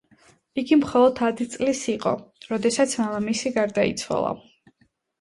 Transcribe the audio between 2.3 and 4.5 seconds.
როდესაც მამამისი გარდაიცვალა.